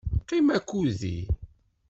[0.21, 1.17] Qqim akked-i.